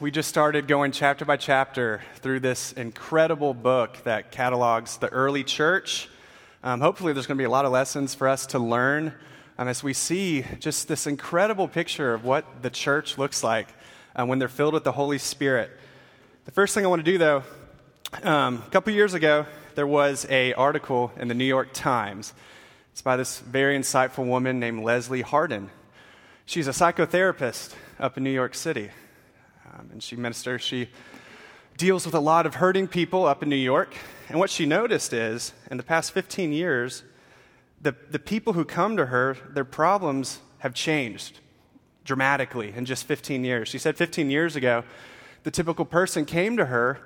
[0.00, 5.42] We just started going chapter by chapter through this incredible book that catalogs the early
[5.42, 6.08] church.
[6.62, 9.12] Um, hopefully, there's going to be a lot of lessons for us to learn
[9.58, 13.66] um, as we see just this incredible picture of what the church looks like
[14.14, 15.68] um, when they're filled with the Holy Spirit.
[16.44, 17.42] The first thing I want to do, though,
[18.22, 22.34] um, a couple years ago, there was a article in the New York Times.
[22.92, 25.70] It's by this very insightful woman named Leslie Hardin.
[26.46, 28.90] She's a psychotherapist up in New York City.
[29.74, 30.88] Um, and she ministers, she
[31.76, 33.94] deals with a lot of hurting people up in New York.
[34.28, 37.04] And what she noticed is, in the past 15 years,
[37.80, 41.38] the, the people who come to her, their problems have changed
[42.04, 43.68] dramatically in just 15 years.
[43.68, 44.82] She said 15 years ago,
[45.44, 46.98] the typical person came to her,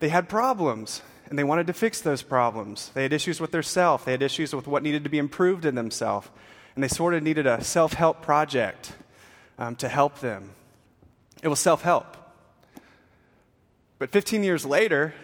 [0.00, 2.90] they had problems, and they wanted to fix those problems.
[2.94, 5.64] They had issues with their self, they had issues with what needed to be improved
[5.64, 6.28] in themselves,
[6.74, 8.92] and they sort of needed a self help project
[9.58, 10.50] um, to help them.
[11.42, 12.16] It was self help.
[13.98, 15.14] But 15 years later,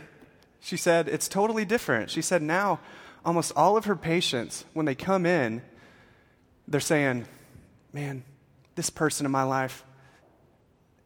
[0.61, 2.11] she said it's totally different.
[2.11, 2.81] She said now,
[3.25, 5.63] almost all of her patients, when they come in,
[6.67, 7.27] they're saying,
[7.93, 8.25] Man,
[8.75, 9.85] this person in my life,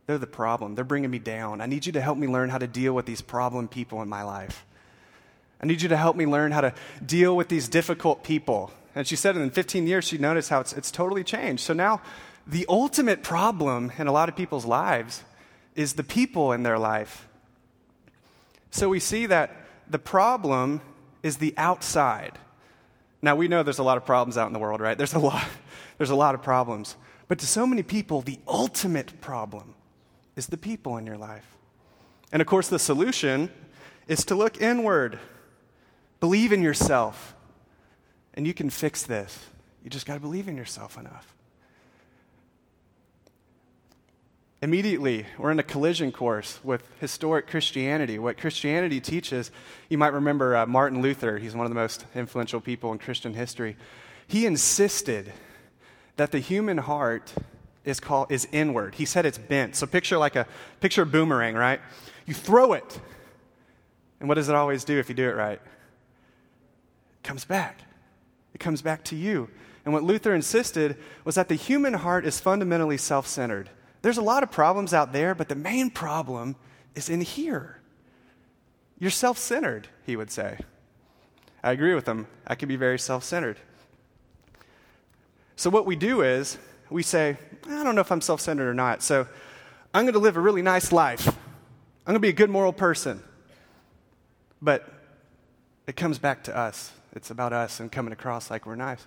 [0.06, 0.74] they're the problem.
[0.74, 1.60] They're bringing me down.
[1.60, 4.08] I need you to help me learn how to deal with these problem people in
[4.08, 4.64] my life.
[5.60, 6.72] I need you to help me learn how to
[7.04, 8.70] deal with these difficult people.
[8.94, 11.62] And she said in 15 years, she noticed how it's, it's totally changed.
[11.62, 12.00] So now,
[12.48, 15.22] the ultimate problem in a lot of people's lives
[15.74, 17.28] is the people in their life.
[18.70, 19.54] So we see that
[19.88, 20.80] the problem
[21.22, 22.38] is the outside.
[23.20, 24.96] Now we know there's a lot of problems out in the world, right?
[24.96, 25.46] There's a lot,
[25.98, 26.96] there's a lot of problems.
[27.28, 29.74] But to so many people, the ultimate problem
[30.34, 31.56] is the people in your life.
[32.32, 33.50] And of course, the solution
[34.06, 35.18] is to look inward,
[36.20, 37.34] believe in yourself,
[38.32, 39.46] and you can fix this.
[39.84, 41.34] You just got to believe in yourself enough.
[44.60, 48.18] Immediately, we're in a collision course with historic Christianity.
[48.18, 49.52] What Christianity teaches,
[49.88, 53.34] you might remember uh, Martin Luther, he's one of the most influential people in Christian
[53.34, 53.76] history.
[54.26, 55.32] He insisted
[56.16, 57.32] that the human heart
[57.84, 58.96] is, called, is inward.
[58.96, 59.76] He said it's bent.
[59.76, 60.46] So picture like a
[60.80, 61.80] picture a boomerang, right?
[62.26, 63.00] You throw it.
[64.18, 65.60] And what does it always do if you do it right?
[65.60, 67.82] It comes back.
[68.54, 69.50] It comes back to you.
[69.84, 73.70] And what Luther insisted was that the human heart is fundamentally self centered.
[74.02, 76.56] There's a lot of problems out there, but the main problem
[76.94, 77.80] is in here.
[78.98, 80.58] You're self centered, he would say.
[81.62, 82.26] I agree with him.
[82.46, 83.58] I can be very self centered.
[85.56, 86.58] So, what we do is
[86.90, 87.36] we say,
[87.66, 89.26] I don't know if I'm self centered or not, so
[89.92, 91.26] I'm going to live a really nice life.
[91.26, 93.22] I'm going to be a good moral person.
[94.62, 94.88] But
[95.86, 96.92] it comes back to us.
[97.12, 99.04] It's about us and coming across like we're nice.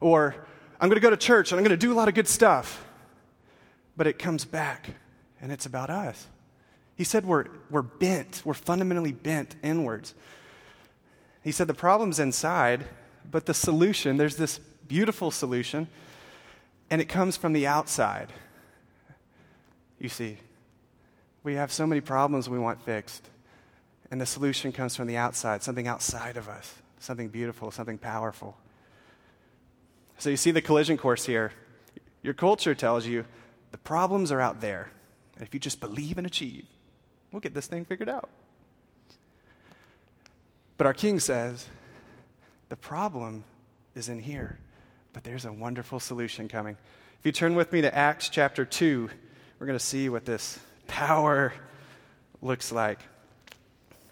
[0.00, 0.34] Or
[0.80, 2.28] I'm going to go to church and I'm going to do a lot of good
[2.28, 2.84] stuff
[3.98, 4.90] but it comes back
[5.42, 6.28] and it's about us.
[6.94, 10.14] He said we're, we're bent, we're fundamentally bent inwards.
[11.42, 12.86] He said the problem's inside,
[13.30, 15.88] but the solution, there's this beautiful solution,
[16.90, 18.32] and it comes from the outside.
[19.98, 20.38] You see,
[21.42, 23.28] we have so many problems we want fixed,
[24.10, 28.56] and the solution comes from the outside, something outside of us, something beautiful, something powerful.
[30.18, 31.52] So you see the collision course here.
[32.22, 33.24] Your culture tells you
[33.70, 34.90] the problems are out there.
[35.34, 36.66] And if you just believe and achieve,
[37.32, 38.28] we'll get this thing figured out.
[40.76, 41.66] But our king says,
[42.68, 43.44] the problem
[43.94, 44.58] is in here,
[45.12, 46.76] but there's a wonderful solution coming.
[47.18, 49.10] If you turn with me to Acts chapter 2,
[49.58, 51.52] we're going to see what this power
[52.40, 53.00] looks like.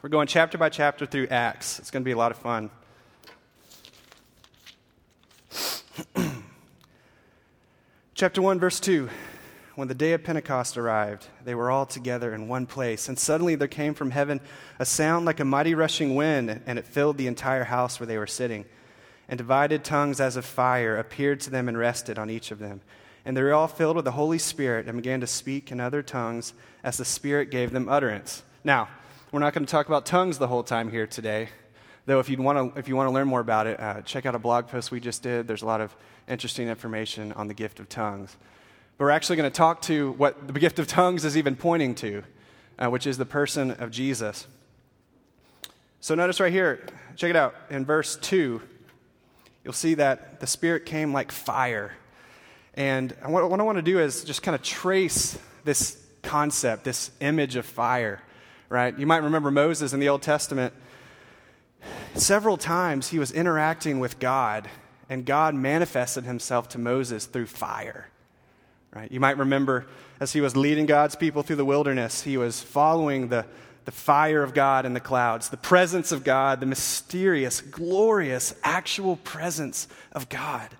[0.02, 1.78] We're going chapter by chapter through Acts.
[1.78, 2.70] It's going to be a lot of fun.
[8.14, 9.08] chapter 1, verse 2
[9.76, 13.08] when the day of Pentecost arrived, they were all together in one place.
[13.08, 14.40] And suddenly there came from heaven
[14.78, 18.16] a sound like a mighty rushing wind, and it filled the entire house where they
[18.16, 18.64] were sitting.
[19.28, 22.80] And divided tongues as of fire appeared to them and rested on each of them.
[23.26, 26.02] And they were all filled with the Holy Spirit and began to speak in other
[26.02, 28.42] tongues as the Spirit gave them utterance.
[28.64, 28.88] Now,
[29.30, 31.50] we're not going to talk about tongues the whole time here today.
[32.06, 34.24] Though, if, you want to, if you want to learn more about it, uh, check
[34.24, 35.46] out a blog post we just did.
[35.46, 35.94] There's a lot of
[36.28, 38.36] interesting information on the gift of tongues.
[38.98, 41.94] But we're actually going to talk to what the gift of tongues is even pointing
[41.96, 42.22] to,
[42.78, 44.46] uh, which is the person of Jesus.
[46.00, 47.54] So notice right here, check it out.
[47.68, 48.62] In verse 2,
[49.64, 51.92] you'll see that the Spirit came like fire.
[52.72, 57.10] And what, what I want to do is just kind of trace this concept, this
[57.20, 58.22] image of fire,
[58.70, 58.98] right?
[58.98, 60.72] You might remember Moses in the Old Testament.
[62.14, 64.68] Several times he was interacting with God,
[65.10, 68.08] and God manifested himself to Moses through fire
[68.96, 69.12] Right?
[69.12, 69.84] You might remember
[70.20, 73.44] as he was leading God's people through the wilderness, he was following the,
[73.84, 79.16] the fire of God in the clouds, the presence of God, the mysterious, glorious, actual
[79.16, 80.70] presence of God.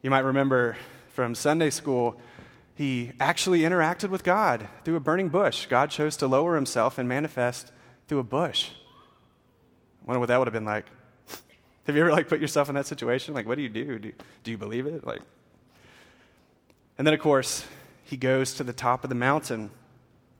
[0.00, 0.78] You might remember
[1.12, 2.18] from Sunday school,
[2.74, 5.66] he actually interacted with God through a burning bush.
[5.66, 7.70] God chose to lower himself and manifest
[8.08, 8.70] through a bush.
[10.02, 10.86] I wonder what that would have been like.
[11.84, 13.34] Have you ever like put yourself in that situation?
[13.34, 13.98] Like, what do you do?
[13.98, 14.12] Do,
[14.42, 15.06] do you believe it?
[15.06, 15.20] Like,
[17.00, 17.64] and then of course
[18.04, 19.70] he goes to the top of the mountain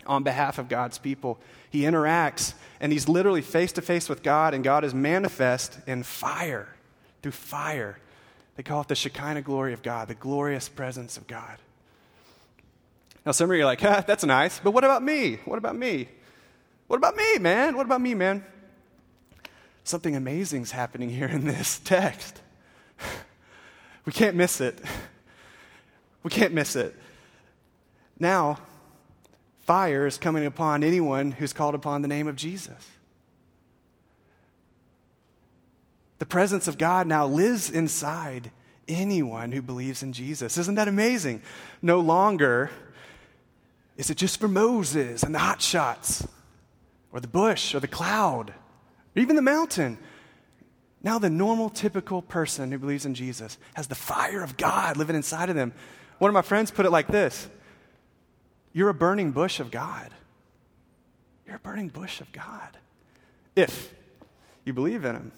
[0.06, 1.38] on behalf of God's people.
[1.70, 6.02] He interacts and he's literally face to face with God, and God is manifest in
[6.02, 6.68] fire,
[7.22, 7.98] through fire.
[8.56, 11.56] They call it the Shekinah glory of God, the glorious presence of God.
[13.24, 15.36] Now, some of you are like, ah, that's nice, but what about me?
[15.46, 16.08] What about me?
[16.88, 17.74] What about me, man?
[17.74, 18.44] What about me, man?
[19.82, 22.42] Something amazing is happening here in this text.
[24.04, 24.78] We can't miss it.
[26.22, 26.94] We can't miss it.
[28.18, 28.58] Now,
[29.62, 32.90] fire is coming upon anyone who's called upon the name of Jesus.
[36.18, 38.50] The presence of God now lives inside
[38.86, 40.58] anyone who believes in Jesus.
[40.58, 41.40] Isn't that amazing?
[41.80, 42.70] No longer
[43.96, 46.26] is it just for Moses and the hot shots,
[47.12, 49.98] or the bush, or the cloud, or even the mountain.
[51.02, 55.16] Now, the normal, typical person who believes in Jesus has the fire of God living
[55.16, 55.72] inside of them.
[56.20, 57.48] One of my friends put it like this
[58.72, 60.10] You're a burning bush of God.
[61.46, 62.76] You're a burning bush of God.
[63.56, 63.92] If
[64.64, 65.32] you believe in Him.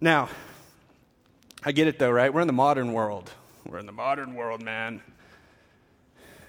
[0.00, 0.28] Now,
[1.64, 2.32] I get it though, right?
[2.32, 3.30] We're in the modern world.
[3.66, 5.00] We're in the modern world, man.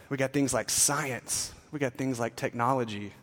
[0.09, 3.13] We got things like science, we got things like technology.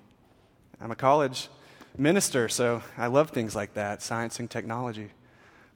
[0.81, 1.51] I'm a college
[1.99, 5.11] minister, so I love things like that science and technology.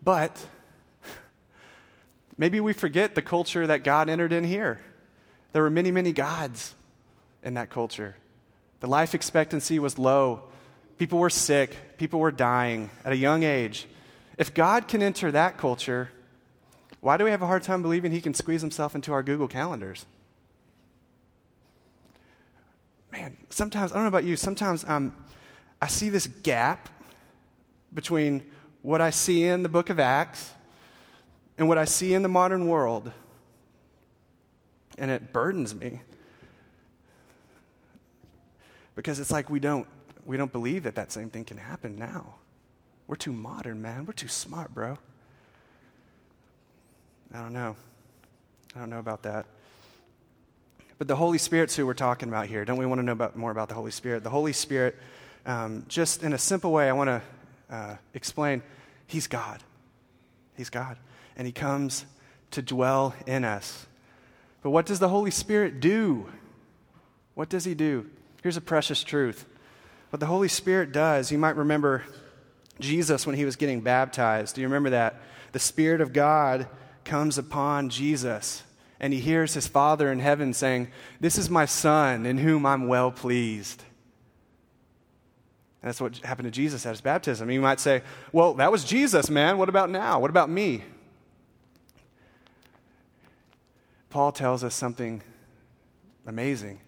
[0.02, 0.46] But
[2.38, 4.80] maybe we forget the culture that God entered in here.
[5.52, 6.74] There were many, many gods
[7.42, 8.16] in that culture.
[8.80, 10.44] The life expectancy was low.
[10.98, 11.76] People were sick.
[11.98, 13.86] People were dying at a young age.
[14.38, 16.10] If God can enter that culture,
[17.00, 19.48] why do we have a hard time believing he can squeeze himself into our Google
[19.48, 20.06] calendars?
[23.10, 25.14] Man, sometimes, I don't know about you, sometimes um,
[25.80, 26.88] I see this gap
[27.92, 28.44] between
[28.82, 30.52] what I see in the book of Acts
[31.58, 33.10] and what I see in the modern world,
[34.96, 36.00] and it burdens me.
[38.94, 39.86] Because it's like we don't,
[40.24, 42.36] we don't believe that that same thing can happen now.
[43.08, 44.06] We're too modern, man.
[44.06, 44.98] We're too smart, bro.
[47.34, 47.76] I don't know.
[48.74, 49.46] I don't know about that.
[50.98, 52.64] But the Holy Spirit's who we're talking about here.
[52.64, 54.24] Don't we want to know about, more about the Holy Spirit?
[54.24, 54.96] The Holy Spirit,
[55.46, 57.22] um, just in a simple way, I want to
[57.74, 58.62] uh, explain
[59.06, 59.62] He's God.
[60.56, 60.98] He's God.
[61.38, 62.04] And He comes
[62.50, 63.86] to dwell in us.
[64.60, 66.26] But what does the Holy Spirit do?
[67.34, 68.10] What does He do?
[68.42, 69.46] Here's a precious truth.
[70.10, 72.04] What the Holy Spirit does, you might remember
[72.80, 74.54] Jesus when he was getting baptized.
[74.54, 75.20] Do you remember that?
[75.52, 76.66] The Spirit of God
[77.04, 78.62] comes upon Jesus,
[79.00, 80.88] and he hears his Father in heaven saying,
[81.20, 83.82] This is my Son in whom I'm well pleased.
[85.82, 87.50] And that's what happened to Jesus at his baptism.
[87.50, 88.02] You might say,
[88.32, 89.58] Well, that was Jesus, man.
[89.58, 90.20] What about now?
[90.20, 90.84] What about me?
[94.10, 95.22] Paul tells us something
[96.26, 96.80] amazing.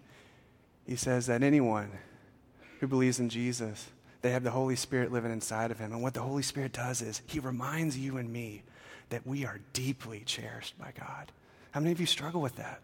[0.87, 1.91] He says that anyone
[2.79, 3.89] who believes in Jesus,
[4.21, 5.91] they have the Holy Spirit living inside of him.
[5.91, 8.63] And what the Holy Spirit does is he reminds you and me
[9.09, 11.31] that we are deeply cherished by God.
[11.71, 12.81] How many of you struggle with that?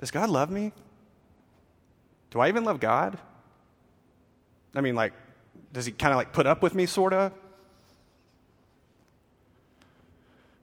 [0.00, 0.72] Does God love me?
[2.30, 3.18] Do I even love God?
[4.74, 5.12] I mean, like,
[5.72, 7.32] does he kind of like put up with me, sort of?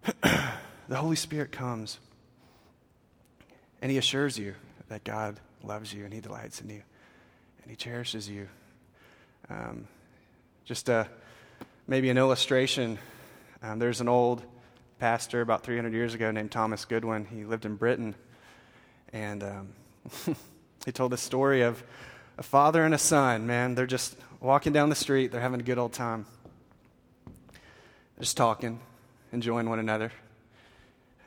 [0.21, 1.99] the Holy Spirit comes
[3.81, 4.55] and he assures you
[4.89, 6.81] that God loves you and he delights in you
[7.61, 8.47] and he cherishes you
[9.49, 9.87] um,
[10.65, 11.07] just a,
[11.87, 12.97] maybe an illustration.
[13.63, 14.43] Um, there's an old
[14.99, 17.25] pastor about 300 years ago named Thomas Goodwin.
[17.25, 18.15] He lived in Britain.
[19.13, 19.69] And um,
[20.85, 21.81] he told the story of
[22.37, 23.75] a father and a son, man.
[23.75, 26.25] They're just walking down the street, they're having a good old time.
[28.19, 28.79] Just talking,
[29.31, 30.11] enjoying one another.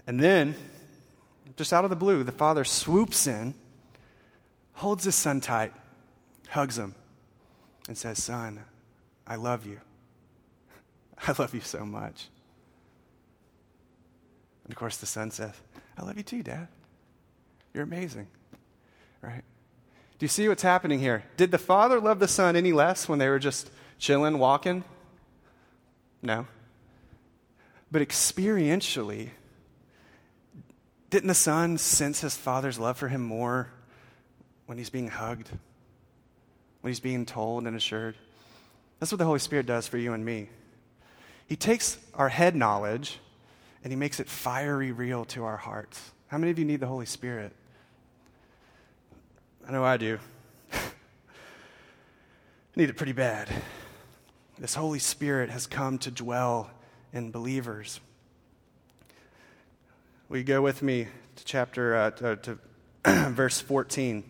[0.06, 0.54] And then,
[1.60, 3.52] just out of the blue, the father swoops in,
[4.72, 5.74] holds his son tight,
[6.48, 6.94] hugs him,
[7.86, 8.64] and says, Son,
[9.26, 9.78] I love you.
[11.28, 12.28] I love you so much.
[14.64, 15.52] And of course, the son says,
[15.98, 16.66] I love you too, Dad.
[17.74, 18.28] You're amazing.
[19.20, 19.44] Right?
[20.18, 21.24] Do you see what's happening here?
[21.36, 24.82] Did the father love the son any less when they were just chilling, walking?
[26.22, 26.46] No.
[27.92, 29.32] But experientially,
[31.10, 33.68] Didn't the son sense his father's love for him more
[34.66, 35.50] when he's being hugged,
[36.80, 38.14] when he's being told and assured?
[39.00, 40.48] That's what the Holy Spirit does for you and me.
[41.48, 43.18] He takes our head knowledge
[43.82, 46.12] and he makes it fiery real to our hearts.
[46.28, 47.52] How many of you need the Holy Spirit?
[49.66, 50.18] I know I do.
[50.72, 50.78] I
[52.76, 53.48] need it pretty bad.
[54.58, 56.70] This Holy Spirit has come to dwell
[57.12, 57.98] in believers.
[60.30, 62.58] Will you go with me to chapter uh, to, to
[63.32, 64.22] verse 14?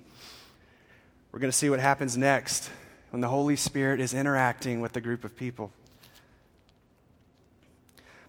[1.30, 2.70] We're going to see what happens next
[3.10, 5.72] when the Holy Spirit is interacting with a group of people.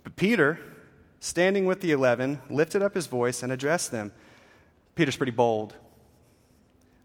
[0.03, 0.59] But Peter,
[1.21, 4.11] standing with the eleven, lifted up his voice and addressed them.
[4.95, 5.73] Peter's pretty bold.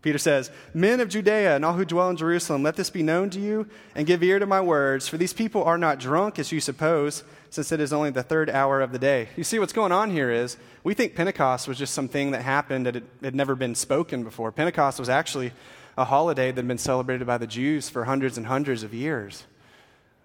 [0.03, 3.31] Peter says, Men of Judea and all who dwell in Jerusalem, let this be known
[3.31, 6.53] to you and give ear to my words, for these people are not drunk as
[6.53, 9.29] you suppose, since it is only the third hour of the day.
[9.37, 12.87] You see, what's going on here is we think Pentecost was just something that happened
[12.87, 14.53] that had, never been spoken before.
[14.53, 15.53] Pentecost was actually
[15.99, 19.45] a holiday that had been celebrated by the Jews for hundreds and hundreds of years.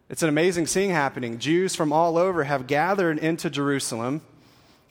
[0.10, 1.40] It's an amazing scene happening.
[1.40, 4.22] Jews from all over have gathered into Jerusalem,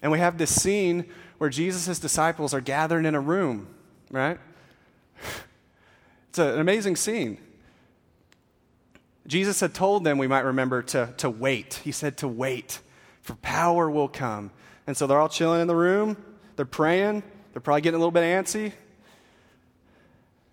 [0.00, 1.04] and we have this scene
[1.36, 3.68] where Jesus' disciples are gathered in a room,
[4.10, 4.40] right?
[6.30, 7.38] It's an amazing scene.
[9.26, 11.80] Jesus had told them, we might remember, to, to wait.
[11.82, 12.78] He said to wait,
[13.20, 14.52] for power will come.
[14.86, 16.16] And so they're all chilling in the room,
[16.54, 18.72] they're praying, they're probably getting a little bit antsy.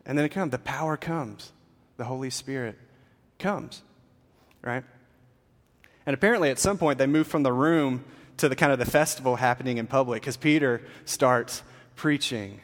[0.05, 0.51] And then it comes.
[0.51, 1.51] The power comes.
[1.97, 2.77] The Holy Spirit
[3.39, 3.81] comes,
[4.61, 4.83] right?
[6.05, 8.05] And apparently, at some point, they move from the room
[8.37, 11.61] to the kind of the festival happening in public because Peter starts
[11.95, 12.61] preaching.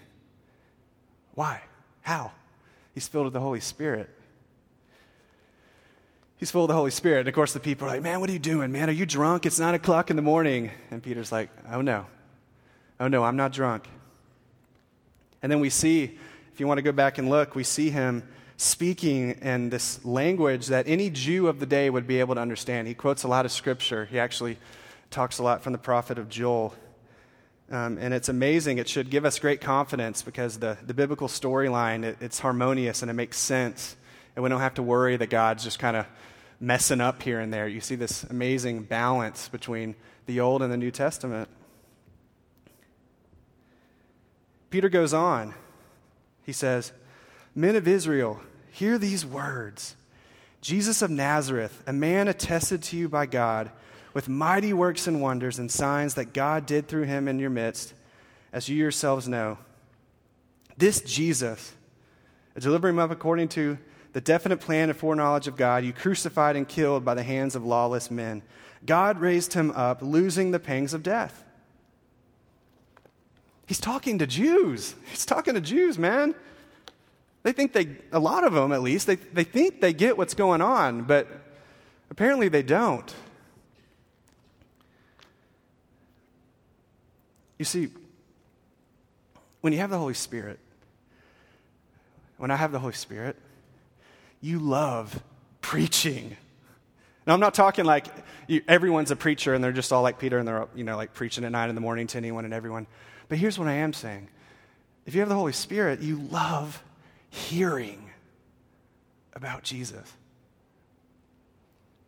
[1.34, 1.62] Why?
[2.04, 2.32] How?
[2.94, 4.10] He's filled with the Holy Spirit.
[6.38, 7.20] He's full of the Holy Spirit.
[7.20, 8.72] And of course, the people are like, Man, what are you doing?
[8.72, 9.46] Man, are you drunk?
[9.46, 10.72] It's nine o'clock in the morning.
[10.92, 12.06] And Peter's like, Oh, no.
[13.00, 13.88] Oh, no, I'm not drunk.
[15.42, 16.18] And then we see
[16.54, 18.24] if you want to go back and look, we see him
[18.58, 22.88] speaking in this language that any Jew of the day would be able to understand.
[22.88, 24.06] He quotes a lot of scripture.
[24.06, 24.58] He actually
[25.10, 26.74] talks a lot from the prophet of Joel.
[27.74, 28.78] Um, and it's amazing.
[28.78, 33.10] It should give us great confidence because the, the biblical storyline, it, it's harmonious and
[33.10, 33.96] it makes sense.
[34.36, 36.06] And we don't have to worry that God's just kind of
[36.60, 37.68] messing up here and there.
[37.68, 39.96] You see this amazing balance between
[40.28, 41.50] the Old and the New Testament.
[44.70, 45.56] Peter goes on
[46.44, 46.92] he says,
[47.56, 49.96] Men of Israel, hear these words
[50.62, 53.72] Jesus of Nazareth, a man attested to you by God
[54.14, 57.94] with mighty works and wonders and signs that God did through him in your midst,
[58.52, 59.58] as you yourselves know.
[60.78, 61.74] This Jesus,
[62.58, 63.78] delivering him up according to
[64.14, 67.66] the definite plan and foreknowledge of God, you crucified and killed by the hands of
[67.66, 68.44] lawless men.
[68.86, 71.44] God raised him up, losing the pangs of death
[73.66, 74.96] He's talking to Jews.
[75.06, 76.36] He's talking to Jews, man.
[77.44, 80.34] They think they, a lot of them at least, they, they think they get what's
[80.34, 81.28] going on, but
[82.10, 83.14] apparently they don't.
[87.58, 87.90] You see,
[89.62, 90.60] when you have the Holy Spirit,
[92.38, 93.38] when I have the Holy Spirit,
[94.42, 95.22] you love
[95.62, 96.36] preaching.
[97.26, 98.08] Now, I'm not talking like
[98.48, 101.14] you, everyone's a preacher and they're just all like Peter and they're, you know, like
[101.14, 102.88] preaching at nine in the morning to anyone and everyone.
[103.30, 104.28] But here's what I am saying
[105.06, 106.84] if you have the Holy Spirit, you love
[107.30, 108.10] hearing
[109.34, 110.14] about Jesus.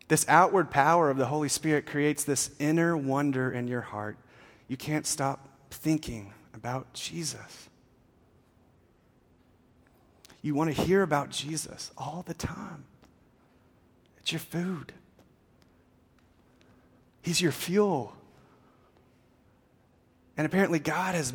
[0.08, 4.16] This outward power of the Holy Spirit creates this inner wonder in your heart.
[4.68, 7.68] You can't stop thinking about Jesus.
[10.42, 12.84] You want to hear about Jesus all the time.
[14.18, 14.92] It's your food,
[17.22, 18.12] He's your fuel.
[20.38, 21.32] And apparently, God has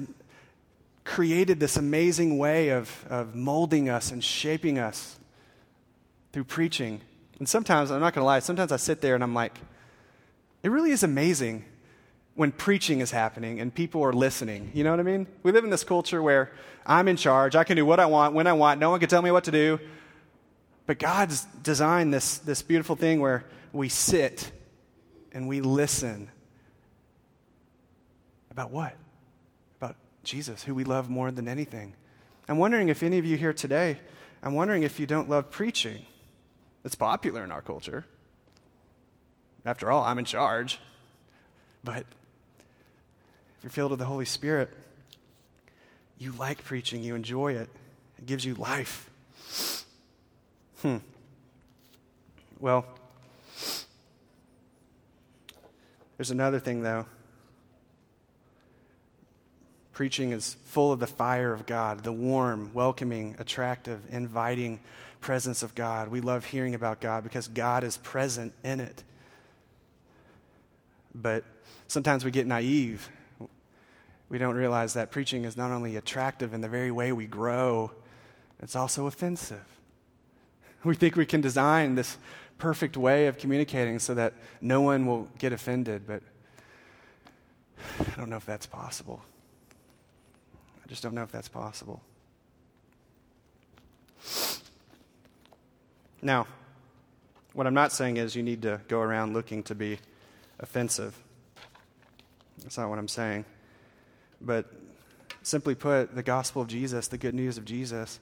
[1.03, 5.17] created this amazing way of, of molding us and shaping us
[6.31, 7.01] through preaching.
[7.39, 9.57] And sometimes, I'm not going to lie, sometimes I sit there and I'm like,
[10.61, 11.65] it really is amazing
[12.35, 14.71] when preaching is happening and people are listening.
[14.73, 15.27] You know what I mean?
[15.43, 16.51] We live in this culture where
[16.85, 19.09] I'm in charge, I can do what I want, when I want, no one can
[19.09, 19.79] tell me what to do.
[20.87, 24.51] But God's designed this, this beautiful thing where we sit
[25.31, 26.29] and we listen
[28.49, 28.95] about what?
[29.77, 31.93] About Jesus, who we love more than anything.
[32.47, 33.99] I'm wondering if any of you here today,
[34.43, 36.05] I'm wondering if you don't love preaching.
[36.83, 38.05] It's popular in our culture.
[39.63, 40.79] After all, I'm in charge.
[41.83, 42.05] But
[43.61, 44.71] if you're filled with the Holy Spirit,
[46.17, 47.69] you like preaching, you enjoy it,
[48.17, 49.07] it gives you life.
[50.81, 50.97] Hmm.
[52.59, 52.87] Well,
[56.17, 57.05] there's another thing, though.
[59.93, 64.79] Preaching is full of the fire of God, the warm, welcoming, attractive, inviting
[65.19, 66.07] presence of God.
[66.07, 69.03] We love hearing about God because God is present in it.
[71.13, 71.43] But
[71.87, 73.07] sometimes we get naive.
[74.31, 77.91] We don't realize that preaching is not only attractive in the very way we grow,
[78.61, 79.65] it's also offensive.
[80.83, 82.17] We think we can design this
[82.57, 86.23] perfect way of communicating so that no one will get offended, but
[87.99, 89.21] I don't know if that's possible.
[90.83, 92.01] I just don't know if that's possible.
[96.23, 96.47] Now,
[97.53, 99.99] what I'm not saying is you need to go around looking to be
[100.57, 101.15] offensive.
[102.63, 103.45] That's not what I'm saying.
[104.41, 104.65] But
[105.43, 108.19] simply put, the gospel of Jesus, the good news of Jesus,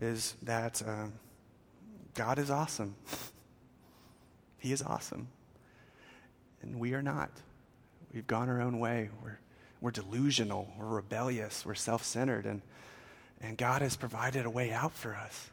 [0.00, 1.12] is that um,
[2.14, 2.94] God is awesome.
[4.58, 5.28] he is awesome.
[6.62, 7.30] And we are not.
[8.12, 9.10] We've gone our own way.
[9.22, 9.38] We're,
[9.80, 10.72] we're delusional.
[10.78, 11.64] We're rebellious.
[11.64, 12.46] We're self centered.
[12.46, 12.62] And,
[13.40, 15.50] and God has provided a way out for us.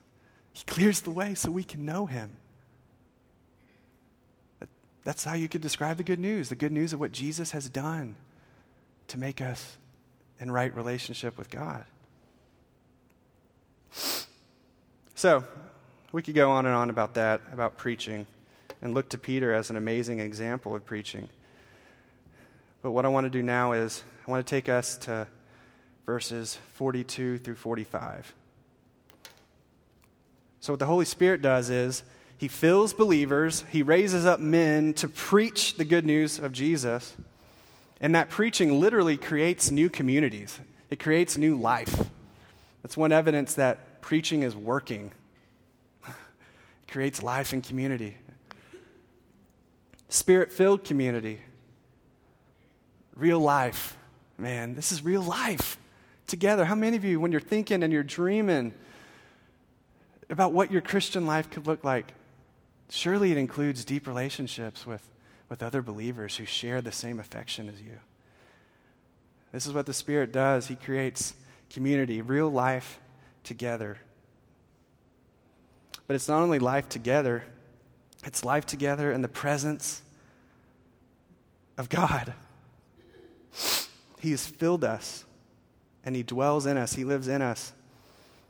[0.53, 2.37] He clears the way so we can know Him.
[5.03, 7.69] That's how you could describe the good news the good news of what Jesus has
[7.69, 8.15] done
[9.07, 9.77] to make us
[10.39, 11.85] in right relationship with God.
[15.15, 15.43] So,
[16.11, 18.27] we could go on and on about that, about preaching,
[18.81, 21.29] and look to Peter as an amazing example of preaching.
[22.81, 25.27] But what I want to do now is I want to take us to
[26.05, 28.33] verses 42 through 45.
[30.59, 32.03] So, what the Holy Spirit does is
[32.37, 37.15] he fills believers, he raises up men to preach the good news of Jesus.
[38.01, 40.59] And that preaching literally creates new communities,
[40.89, 42.09] it creates new life.
[42.83, 45.11] That's one evidence that preaching is working.
[46.07, 46.13] It
[46.87, 48.17] creates life and community.
[50.09, 51.39] Spirit filled community.
[53.15, 53.97] Real life.
[54.37, 55.79] Man, this is real life
[56.27, 56.65] together.
[56.65, 58.73] How many of you, when you're thinking and you're dreaming
[60.29, 62.13] about what your Christian life could look like,
[62.89, 65.07] surely it includes deep relationships with
[65.55, 67.97] with other believers who share the same affection as you.
[69.53, 70.67] This is what the Spirit does.
[70.67, 71.33] He creates
[71.69, 72.99] community, real life
[73.45, 73.99] together.
[76.07, 77.45] But it's not only life together,
[78.25, 80.01] it's life together in the presence
[81.77, 82.33] of God.
[84.19, 85.23] He has filled us
[86.03, 87.71] and He dwells in us, He lives in us.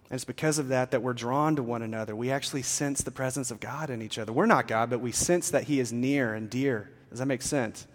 [0.10, 2.16] And it's because of that that we're drawn to one another.
[2.16, 4.32] We actually sense the presence of God in each other.
[4.32, 6.92] We're not God, but we sense that He is near and dear.
[7.10, 7.88] Does that make sense?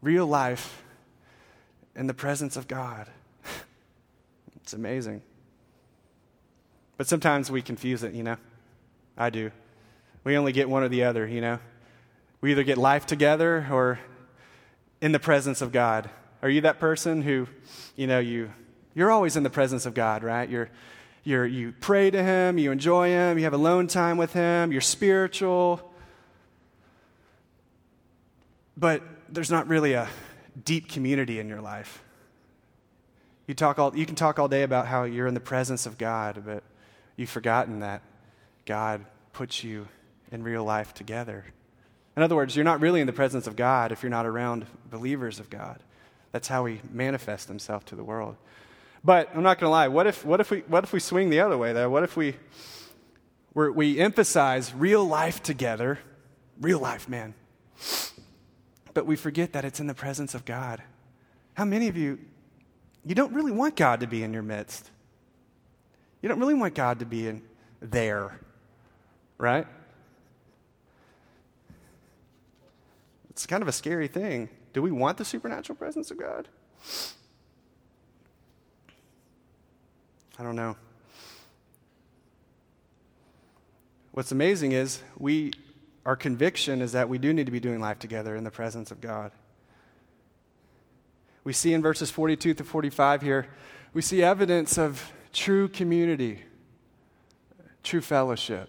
[0.00, 0.82] Real life
[1.94, 3.08] in the presence of God.
[4.62, 5.22] It's amazing.
[6.96, 8.36] But sometimes we confuse it, you know?
[9.18, 9.50] I do.
[10.22, 11.58] We only get one or the other, you know?
[12.40, 13.98] We either get life together or
[15.00, 16.08] in the presence of God.
[16.42, 17.48] Are you that person who,
[17.96, 18.52] you know, you
[18.94, 20.48] you're always in the presence of God, right?
[20.48, 20.70] You're,
[21.24, 24.80] you're, you pray to Him, you enjoy Him, you have alone time with Him, you're
[24.80, 25.92] spiritual.
[28.76, 30.08] But there's not really a
[30.64, 32.02] deep community in your life.
[33.46, 35.98] You, talk all, you can talk all day about how you're in the presence of
[35.98, 36.62] God, but
[37.16, 38.02] you've forgotten that
[38.66, 39.88] God puts you
[40.30, 41.44] in real life together.
[42.16, 44.66] In other words, you're not really in the presence of God if you're not around
[44.90, 45.80] believers of God.
[46.30, 48.36] That's how He manifests Himself to the world.
[49.04, 49.88] But I'm not going to lie.
[49.88, 51.90] What if, what, if we, what if we swing the other way, though?
[51.90, 52.36] What if we,
[53.54, 55.98] we emphasize real life together?
[56.60, 57.34] Real life, man.
[58.94, 60.82] But we forget that it's in the presence of God.
[61.54, 62.18] How many of you,
[63.04, 64.90] you don't really want God to be in your midst?
[66.20, 67.42] You don't really want God to be in
[67.80, 68.38] there,
[69.38, 69.66] right?
[73.30, 74.48] It's kind of a scary thing.
[74.72, 76.46] Do we want the supernatural presence of God?
[80.42, 80.74] I don't know.
[84.10, 85.52] What's amazing is we
[86.04, 88.90] our conviction is that we do need to be doing life together in the presence
[88.90, 89.30] of God.
[91.44, 93.46] We see in verses 42 to 45 here,
[93.94, 96.42] we see evidence of true community,
[97.84, 98.68] true fellowship.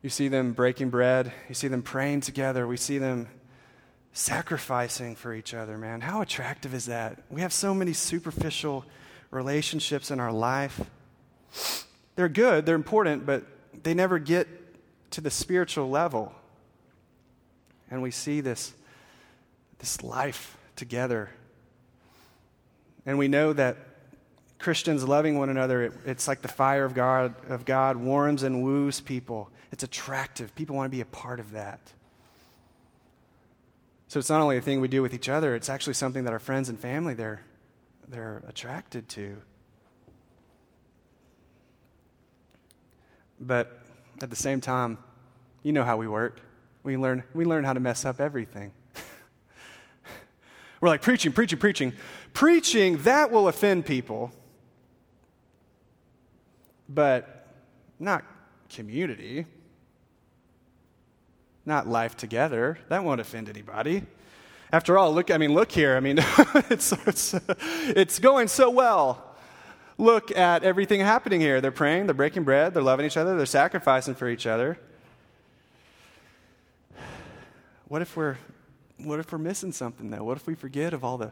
[0.00, 3.28] You see them breaking bread, you see them praying together, we see them
[4.14, 6.00] sacrificing for each other, man.
[6.00, 7.22] How attractive is that?
[7.28, 8.86] We have so many superficial
[9.30, 10.80] relationships in our life.
[12.14, 13.44] They're good, they're important, but
[13.82, 14.48] they never get
[15.12, 16.32] to the spiritual level.
[17.90, 18.74] And we see this,
[19.78, 21.30] this life together.
[23.04, 23.76] And we know that
[24.58, 28.62] Christians loving one another, it, it's like the fire of God, of God warms and
[28.62, 29.50] woos people.
[29.70, 30.54] It's attractive.
[30.54, 31.80] People want to be a part of that.
[34.08, 36.32] So it's not only a thing we do with each other, it's actually something that
[36.32, 37.42] our friends and family they're,
[38.08, 39.36] they're attracted to.
[43.40, 43.80] But
[44.22, 44.98] at the same time,
[45.62, 46.40] you know how we work.
[46.82, 48.72] We learn, we learn how to mess up everything.
[50.80, 51.92] We're like preaching, preaching, preaching.
[52.32, 54.30] Preaching, that will offend people,
[56.88, 57.48] but
[57.98, 58.24] not
[58.68, 59.46] community,
[61.64, 62.78] not life together.
[62.88, 64.04] That won't offend anybody.
[64.72, 65.96] After all, look, I mean, look here.
[65.96, 66.18] I mean,
[66.70, 67.34] it's, it's,
[67.88, 69.22] it's going so well.
[69.98, 71.60] Look at everything happening here.
[71.60, 74.78] They're praying, they're breaking bread, they're loving each other, they're sacrificing for each other.
[77.88, 78.36] What if we're,
[78.98, 80.24] what if we're missing something, though?
[80.24, 81.30] What if we forget of all the,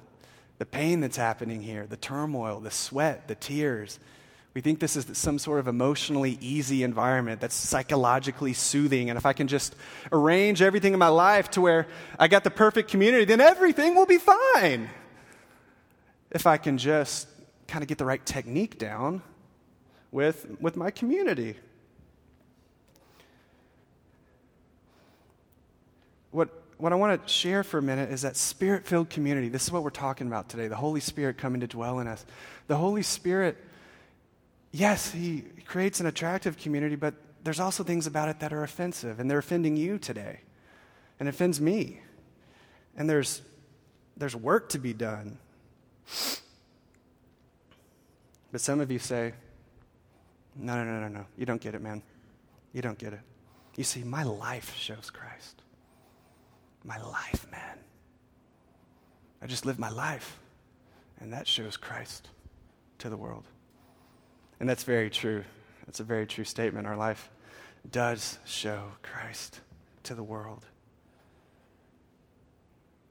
[0.59, 3.99] the pain that's happening here, the turmoil, the sweat, the tears?
[4.55, 9.11] We think this is some sort of emotionally easy environment that's psychologically soothing.
[9.11, 9.75] And if I can just
[10.13, 11.89] arrange everything in my life to where
[12.21, 14.91] I got the perfect community, then everything will be fine.
[16.31, 17.27] If I can just
[17.67, 19.23] kind of get the right technique down
[20.13, 21.57] with, with my community.
[26.31, 29.49] What, what I want to share for a minute is that spirit filled community.
[29.49, 32.25] This is what we're talking about today the Holy Spirit coming to dwell in us.
[32.69, 33.57] The Holy Spirit
[34.75, 39.21] yes, he creates an attractive community, but there's also things about it that are offensive,
[39.21, 40.41] and they're offending you today,
[41.19, 42.01] and it offends me.
[42.97, 43.43] And there's,
[44.17, 45.39] there's work to be done.
[48.53, 49.33] But some of you say,
[50.57, 51.27] no, no, no, no, no.
[51.37, 52.03] You don't get it, man.
[52.73, 53.21] You don't get it.
[53.77, 55.63] You see, my life shows Christ.
[56.85, 57.79] My life, man.
[59.43, 60.39] I just live my life,
[61.21, 62.29] and that shows Christ
[62.99, 63.45] to the world.
[64.65, 65.45] And that's very true.
[65.85, 66.87] That's a very true statement.
[66.87, 67.29] Our life
[67.93, 69.61] does show Christ
[70.05, 70.65] to the world.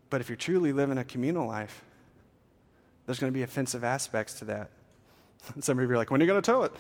[0.09, 1.83] But if you're truly living a communal life,
[3.05, 4.71] there's going to be offensive aspects to that.
[5.59, 6.71] Some of you are like, when are you going to tell it?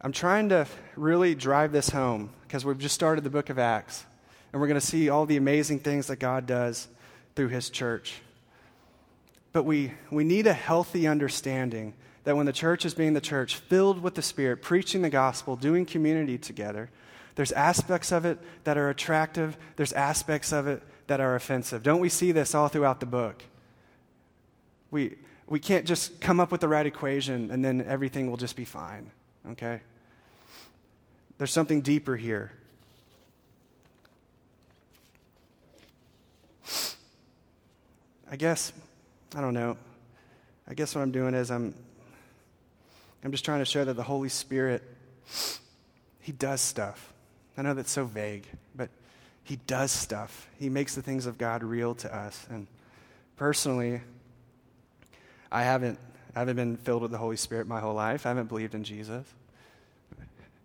[0.00, 0.66] I'm trying to
[0.96, 4.04] really drive this home because we've just started the book of Acts,
[4.52, 6.88] and we're going to see all the amazing things that God does
[7.36, 8.20] through his church.
[9.56, 13.56] But we, we need a healthy understanding that when the church is being the church,
[13.56, 16.90] filled with the Spirit, preaching the gospel, doing community together,
[17.36, 21.82] there's aspects of it that are attractive, there's aspects of it that are offensive.
[21.82, 23.44] Don't we see this all throughout the book?
[24.90, 25.16] We,
[25.46, 28.66] we can't just come up with the right equation and then everything will just be
[28.66, 29.10] fine,
[29.52, 29.80] okay?
[31.38, 32.52] There's something deeper here.
[38.30, 38.74] I guess
[39.34, 39.76] I don't know.
[40.68, 41.74] I guess what I'm doing is I'm,
[43.24, 44.82] I'm just trying to show that the Holy Spirit,
[46.20, 47.12] He does stuff.
[47.58, 48.90] I know that's so vague, but
[49.42, 50.48] He does stuff.
[50.58, 52.46] He makes the things of God real to us.
[52.50, 52.66] And
[53.36, 54.00] personally,
[55.50, 55.98] I haven't,
[56.34, 58.26] I haven't been filled with the Holy Spirit my whole life.
[58.26, 59.26] I haven't believed in Jesus.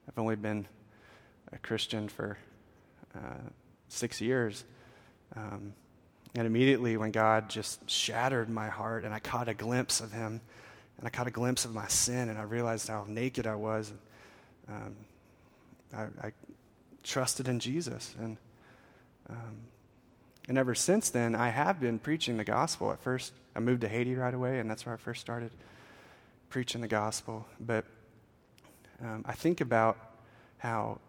[0.07, 0.67] I've only been
[1.53, 2.37] a Christian for
[3.15, 3.49] uh,
[3.87, 4.65] six years.
[5.35, 5.73] Um,
[6.35, 10.41] and immediately, when God just shattered my heart and I caught a glimpse of Him,
[10.97, 13.91] and I caught a glimpse of my sin, and I realized how naked I was,
[14.69, 14.95] um,
[15.93, 16.31] I, I,
[17.03, 18.13] trusted in Jesus.
[18.19, 18.37] And,
[19.29, 19.57] um,
[20.47, 22.91] and ever since then, I have been preaching the gospel.
[22.91, 25.51] At first, I moved to Haiti right away, and that's where I first started
[26.49, 27.45] preaching the gospel.
[27.59, 27.85] But
[29.03, 29.97] um, I think about
[30.59, 30.99] how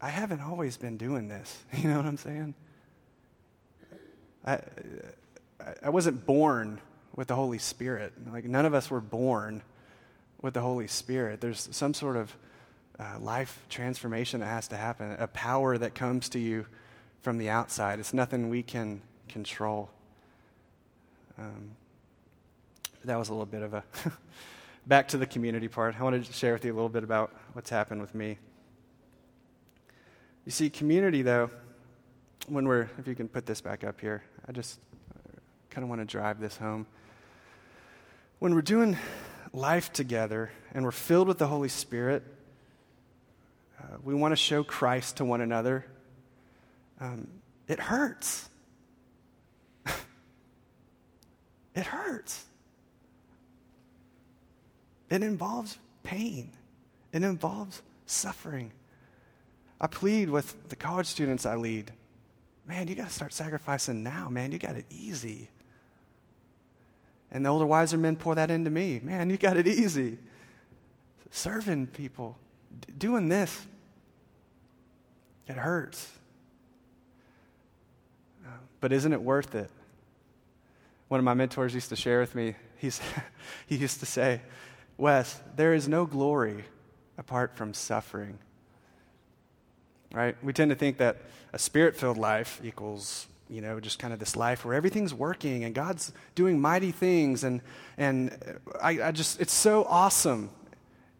[0.00, 1.62] I haven't always been doing this.
[1.76, 2.54] You know what I'm saying?
[4.44, 4.60] I,
[5.82, 6.80] I wasn't born
[7.14, 8.12] with the Holy Spirit.
[8.32, 9.62] Like, none of us were born
[10.40, 11.40] with the Holy Spirit.
[11.40, 12.36] There's some sort of
[12.98, 16.66] uh, life transformation that has to happen, a power that comes to you
[17.20, 18.00] from the outside.
[18.00, 19.90] It's nothing we can control.
[21.38, 21.72] Um,
[23.04, 23.84] that was a little bit of a.
[24.86, 25.98] Back to the community part.
[25.98, 28.38] I wanted to share with you a little bit about what's happened with me.
[30.44, 31.50] You see, community, though,
[32.48, 34.80] when we're, if you can put this back up here, I just
[35.70, 36.86] kind of want to drive this home.
[38.40, 38.96] When we're doing
[39.52, 42.24] life together and we're filled with the Holy Spirit,
[43.80, 45.86] uh, we want to show Christ to one another.
[47.00, 47.28] Um,
[47.68, 48.48] it hurts.
[51.74, 52.44] it hurts.
[55.08, 56.50] It involves pain,
[57.12, 58.72] it involves suffering.
[59.80, 61.92] I plead with the college students I lead
[62.66, 64.52] man, you got to start sacrificing now, man.
[64.52, 65.48] You got it easy.
[67.30, 69.00] And the older, wiser men pour that into me.
[69.02, 70.18] Man, you got it easy.
[71.30, 72.36] Serving people,
[72.86, 73.66] d- doing this,
[75.48, 76.10] It hurts.
[78.80, 79.70] But isn't it worth it?
[81.08, 83.00] One of my mentors used to share with me, he's,
[83.66, 84.40] he used to say,
[84.98, 86.64] Wes, there is no glory
[87.16, 88.38] apart from suffering.
[90.12, 90.36] Right?
[90.42, 91.18] We tend to think that
[91.52, 95.64] a spirit filled life equals, you know, just kind of this life where everything's working
[95.64, 97.44] and God's doing mighty things.
[97.44, 97.62] And,
[97.96, 98.36] and
[98.80, 100.50] I, I just, it's so awesome.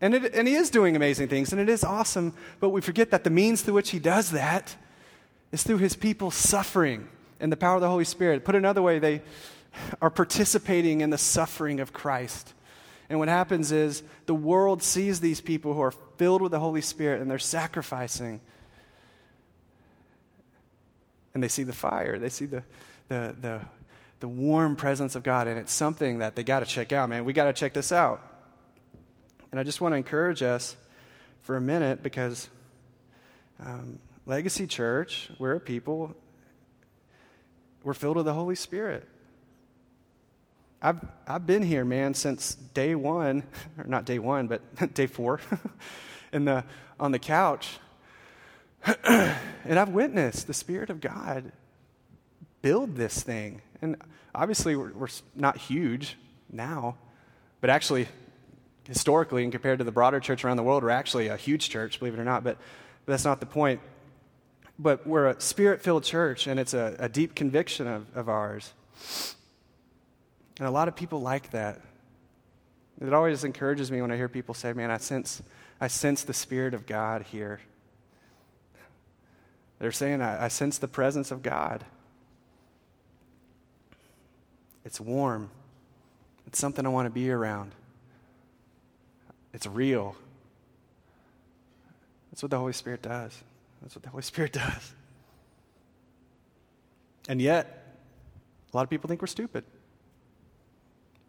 [0.01, 3.11] And, it, and He is doing amazing things, and it is awesome, but we forget
[3.13, 4.77] that the means through which He does that
[5.53, 8.45] is through His people suffering and the power of the Holy Spirit.
[8.45, 9.23] Put another way, they
[10.01, 12.53] are participating in the suffering of Christ.
[13.09, 16.81] And what happens is the world sees these people who are filled with the Holy
[16.81, 18.41] Spirit and they're sacrificing.
[21.35, 22.63] And they see the fire, they see the,
[23.09, 23.61] the, the,
[24.21, 25.47] the warm presence of God.
[25.49, 27.25] And it's something that they got to check out, man.
[27.25, 28.21] We got to check this out.
[29.51, 30.77] And I just want to encourage us
[31.43, 32.49] for a minute because
[33.65, 36.15] um, Legacy Church, we're a people
[37.85, 39.09] we're filled with the Holy Spirit.
[40.81, 43.43] I've, I've been here, man, since day one,
[43.79, 45.41] or not day one, but day four,
[46.33, 46.65] in the,
[46.99, 47.79] on the couch.
[49.05, 51.53] and I've witnessed the Spirit of God
[52.63, 53.63] build this thing.
[53.81, 53.97] And
[54.35, 56.17] obviously, we're, we're not huge
[56.51, 56.97] now,
[57.61, 58.09] but actually,
[58.87, 61.99] historically, and compared to the broader church around the world, we're actually a huge church,
[61.99, 62.45] believe it or not.
[62.45, 62.59] But,
[63.05, 63.81] but that's not the point
[64.79, 68.73] but we're a spirit filled church, and it's a, a deep conviction of, of ours.
[70.59, 71.81] And a lot of people like that.
[73.01, 75.43] It always encourages me when I hear people say, Man, I sense,
[75.81, 77.61] I sense the Spirit of God here.
[79.83, 81.85] They're saying, I, I sense the presence of God.
[84.85, 85.51] It's warm,
[86.47, 87.73] it's something I want to be around,
[89.53, 90.15] it's real.
[92.31, 93.37] That's what the Holy Spirit does.
[93.83, 94.93] That's what the Holy Spirit does.
[97.29, 97.85] And yet,
[98.73, 99.65] a lot of people think we're stupid.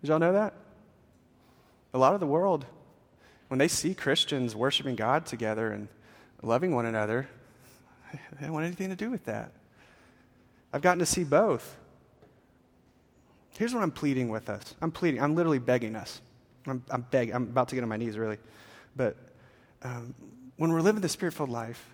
[0.01, 0.53] Did y'all know that?
[1.95, 2.67] A lot of the world,
[3.47, 5.87] when they see Christians worshiping God together and
[6.43, 7.27] loving one another,
[8.39, 9.51] they don't want anything to do with that.
[10.71, 11.77] I've gotten to see both.
[13.57, 14.75] Here's what I'm pleading with us.
[14.81, 15.21] I'm pleading.
[15.21, 16.21] I'm literally begging us.
[16.65, 17.35] I'm, I'm begging.
[17.35, 18.37] I'm about to get on my knees, really.
[18.95, 19.15] But
[19.83, 20.15] um,
[20.57, 21.93] when we're living the spirit filled life,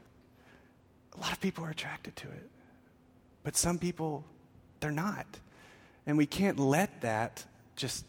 [1.17, 2.49] a lot of people are attracted to it.
[3.43, 4.23] But some people,
[4.79, 5.25] they're not.
[6.05, 7.43] And we can't let that
[7.75, 8.05] just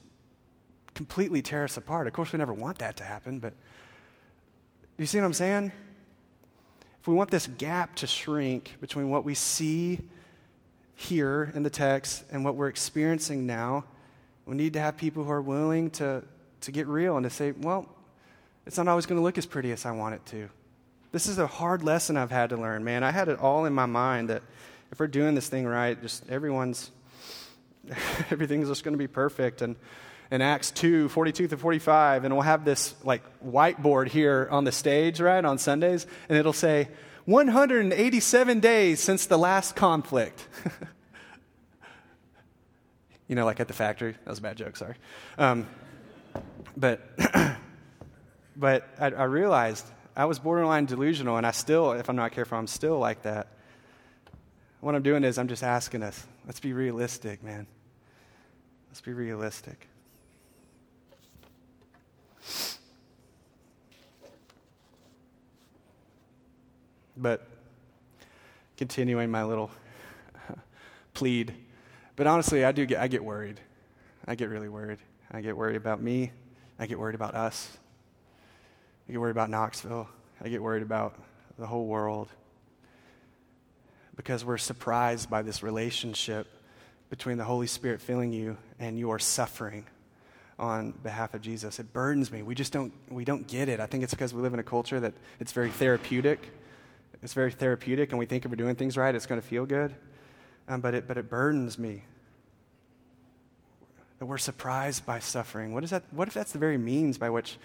[0.94, 2.06] completely tear us apart.
[2.06, 3.54] Of course, we never want that to happen, but
[4.98, 5.72] you see what I'm saying?
[7.00, 10.00] If we want this gap to shrink between what we see
[10.94, 13.84] here in the text and what we're experiencing now,
[14.44, 16.22] we need to have people who are willing to,
[16.60, 17.88] to get real and to say, well,
[18.66, 20.50] it's not always going to look as pretty as I want it to.
[21.10, 23.02] This is a hard lesson I've had to learn, man.
[23.02, 24.42] I had it all in my mind that
[24.92, 26.90] if we're doing this thing right, just everyone's,
[28.30, 29.62] everything's just going to be perfect.
[29.62, 29.76] And
[30.30, 34.72] in Acts 2, 42 to 45, and we'll have this like whiteboard here on the
[34.72, 36.88] stage, right, on Sundays, and it'll say,
[37.26, 40.46] 187 days since the last conflict.
[43.28, 44.12] you know, like at the factory.
[44.12, 44.94] That was a bad joke, sorry.
[45.38, 45.68] Um,
[46.76, 47.00] but
[48.56, 52.58] but I, I realized I was borderline delusional, and I still, if I'm not careful,
[52.58, 53.48] I'm still like that.
[54.80, 57.66] What I'm doing is I'm just asking us, let's be realistic, man.
[58.88, 59.89] Let's be realistic.
[67.16, 67.46] But
[68.76, 69.70] continuing my little
[71.14, 71.54] plead,
[72.16, 73.60] but honestly, I do get I get worried.
[74.26, 74.98] I get really worried.
[75.30, 76.32] I get worried about me.
[76.78, 77.76] I get worried about us.
[79.08, 80.08] I get worried about Knoxville.
[80.42, 81.14] I get worried about
[81.58, 82.28] the whole world
[84.16, 86.46] because we're surprised by this relationship
[87.08, 89.86] between the Holy Spirit filling you and your suffering
[90.58, 91.78] on behalf of Jesus.
[91.78, 92.42] It burdens me.
[92.42, 93.80] We just don't we don't get it.
[93.80, 96.52] I think it's because we live in a culture that it's very therapeutic.
[97.22, 99.66] It's very therapeutic, and we think if we're doing things right, it's going to feel
[99.66, 99.94] good.
[100.68, 102.04] Um, but it but it burdens me
[104.18, 105.74] that we're surprised by suffering.
[105.74, 106.04] What is that?
[106.10, 107.58] What if that's the very means by which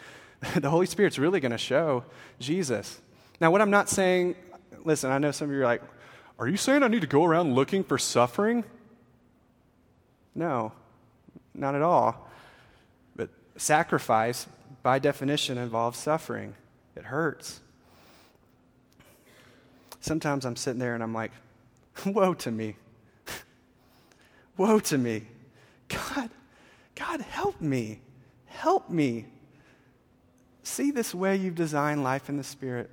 [0.55, 2.03] the Holy Spirit's really going to show
[2.39, 2.99] Jesus.
[3.39, 4.35] Now, what I'm not saying,
[4.83, 5.81] listen, I know some of you are like,
[6.39, 8.63] are you saying I need to go around looking for suffering?
[10.33, 10.73] No,
[11.53, 12.29] not at all.
[13.15, 14.47] But sacrifice,
[14.83, 16.55] by definition, involves suffering,
[16.95, 17.61] it hurts.
[20.05, 21.31] Sometimes I'm sitting there and I'm like,
[22.05, 22.75] woe to me.
[24.55, 25.23] woe to me.
[25.87, 26.29] God,
[26.93, 28.01] God, help me.
[28.45, 29.25] Help me
[30.61, 32.91] see this way you've designed life in the Spirit.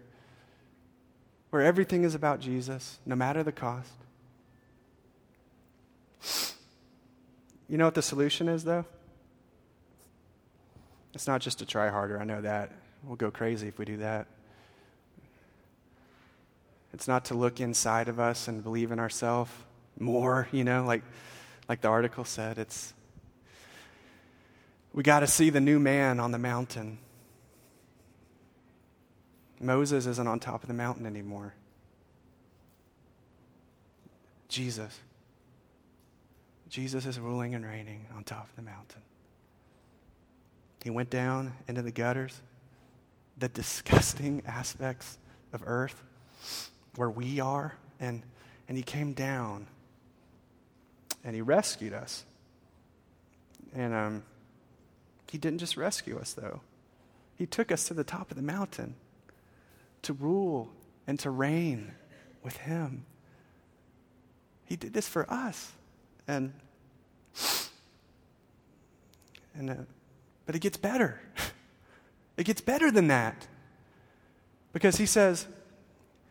[1.50, 3.92] where everything is about Jesus, no matter the cost.
[7.68, 8.86] You know what the solution is, though?
[11.12, 12.72] It's not just to try harder, I know that.
[13.04, 14.28] We'll go crazy if we do that.
[16.92, 19.50] It's not to look inside of us and believe in ourselves
[19.98, 21.02] more, you know, like,
[21.68, 22.58] like the article said.
[22.58, 22.92] It's
[24.92, 26.98] we got to see the new man on the mountain.
[29.58, 31.54] Moses isn't on top of the mountain anymore.
[34.48, 34.98] Jesus.
[36.68, 39.00] Jesus is ruling and reigning on top of the mountain.
[40.82, 42.42] He went down into the gutters,
[43.38, 45.16] the disgusting aspects
[45.54, 46.02] of earth
[46.96, 48.22] where we are, and,
[48.68, 49.66] and he came down
[51.24, 52.24] and he rescued us.
[53.74, 54.22] And um,
[55.30, 56.60] he didn't just rescue us, though,
[57.36, 58.94] he took us to the top of the mountain
[60.02, 60.70] to rule
[61.06, 61.94] and to reign
[62.42, 63.06] with him.
[64.66, 65.72] He did this for us.
[66.28, 66.52] And,
[69.54, 69.74] and uh,
[70.44, 71.20] but it gets better.
[72.36, 73.46] it gets better than that.
[74.72, 75.46] Because he says,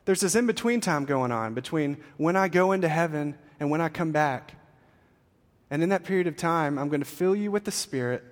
[0.05, 3.81] there's this in between time going on between when I go into heaven and when
[3.81, 4.55] I come back.
[5.69, 8.23] And in that period of time, I'm going to fill you with the Spirit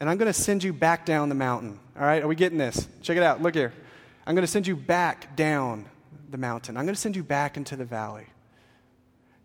[0.00, 1.78] and I'm going to send you back down the mountain.
[1.98, 2.22] All right?
[2.22, 2.86] Are we getting this?
[3.02, 3.42] Check it out.
[3.42, 3.72] Look here.
[4.26, 5.86] I'm going to send you back down
[6.30, 6.76] the mountain.
[6.76, 8.26] I'm going to send you back into the valley.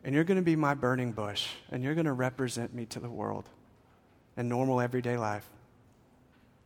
[0.04, 3.00] And you're going to be my burning bush, and you're going to represent me to
[3.00, 3.48] the world
[4.36, 5.48] in normal everyday life.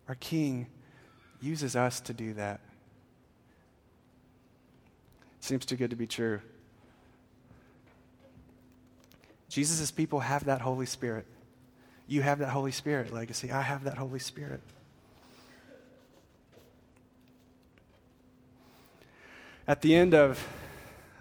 [0.07, 0.67] Our King
[1.41, 2.61] uses us to do that.
[5.45, 6.41] Seems too good to be true.
[9.47, 11.27] Jesus' people have that Holy Spirit.
[12.07, 13.51] You have that Holy Spirit, legacy.
[13.51, 14.59] I have that Holy Spirit.
[19.67, 20.43] At the end of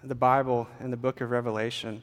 [0.03, 2.01] the Bible in the book of Revelation,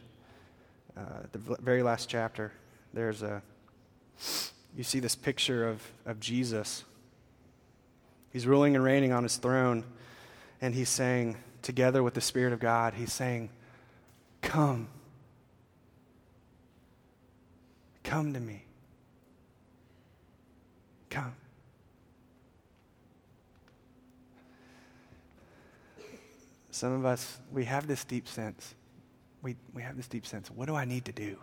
[0.97, 2.53] uh, the very last chapter,
[2.95, 3.43] there's a,
[4.77, 6.85] you see this picture of, of Jesus.
[8.33, 9.83] He's ruling and reigning on his throne,
[10.61, 13.51] and he's saying, together with the Spirit of God, he's saying,
[14.42, 14.88] Come.
[18.03, 18.64] Come to me.
[21.09, 21.35] Come.
[26.70, 28.75] Some of us, we have this deep sense.
[29.42, 30.51] We, we have this deep sense.
[30.51, 31.37] What do I need to do?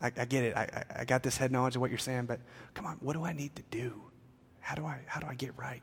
[0.00, 0.56] I, I get it.
[0.56, 2.40] I, I got this head knowledge of what you're saying, but
[2.74, 4.02] come on, what do I need to do?
[4.60, 5.82] How do I, how do I get right?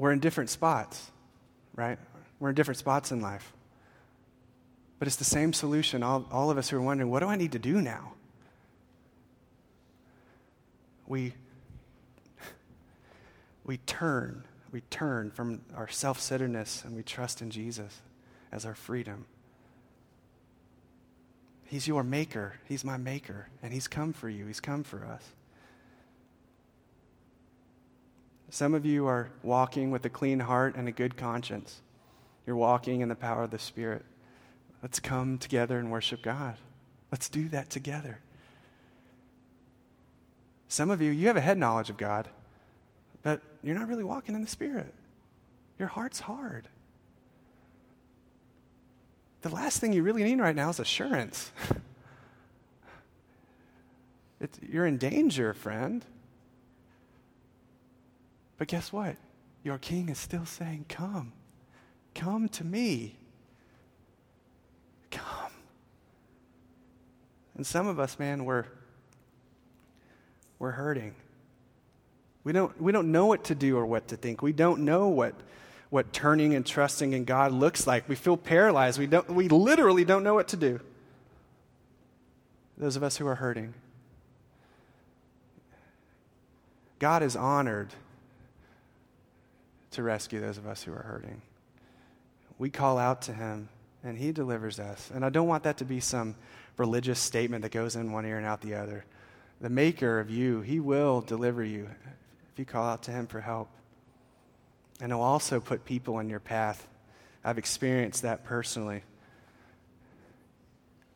[0.00, 1.10] We're in different spots,
[1.76, 1.98] right?
[2.38, 3.52] We're in different spots in life.
[4.98, 6.02] But it's the same solution.
[6.02, 8.14] All, all of us who are wondering, what do I need to do now?
[11.06, 11.34] We,
[13.66, 18.00] we turn, we turn from our self centeredness and we trust in Jesus
[18.50, 19.26] as our freedom.
[21.66, 22.54] He's your maker.
[22.66, 23.48] He's my maker.
[23.62, 24.46] And He's come for you.
[24.46, 25.24] He's come for us.
[28.50, 31.80] Some of you are walking with a clean heart and a good conscience.
[32.46, 34.04] You're walking in the power of the Spirit.
[34.82, 36.56] Let's come together and worship God.
[37.12, 38.18] Let's do that together.
[40.66, 42.28] Some of you, you have a head knowledge of God,
[43.22, 44.92] but you're not really walking in the Spirit.
[45.78, 46.66] Your heart's hard.
[49.42, 51.52] The last thing you really need right now is assurance.
[54.68, 56.04] You're in danger, friend.
[58.60, 59.16] But guess what?
[59.64, 61.32] Your king is still saying, Come.
[62.14, 63.16] Come to me.
[65.10, 65.50] Come.
[67.56, 68.66] And some of us, man, we're,
[70.58, 71.14] we're hurting.
[72.44, 74.42] We don't, we don't know what to do or what to think.
[74.42, 75.34] We don't know what,
[75.88, 78.10] what turning and trusting in God looks like.
[78.10, 78.98] We feel paralyzed.
[78.98, 80.80] We, don't, we literally don't know what to do.
[82.76, 83.72] Those of us who are hurting.
[86.98, 87.94] God is honored
[89.92, 91.42] to rescue those of us who are hurting.
[92.58, 93.68] We call out to him
[94.02, 95.10] and he delivers us.
[95.14, 96.34] And I don't want that to be some
[96.76, 99.04] religious statement that goes in one ear and out the other.
[99.60, 101.88] The maker of you, he will deliver you
[102.52, 103.68] if you call out to him for help.
[105.00, 106.86] And he'll also put people in your path.
[107.44, 109.02] I've experienced that personally.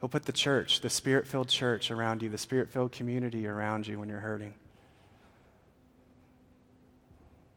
[0.00, 3.86] He'll put the church, the spirit filled church around you, the spirit filled community around
[3.86, 4.54] you when you're hurting.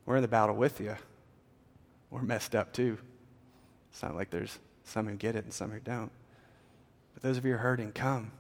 [0.08, 0.96] We're in the battle with you.
[2.10, 2.98] We're messed up too.
[3.92, 6.12] It's not like there's some who get it and some who don't.
[7.14, 8.32] But those of you who are hurting, come.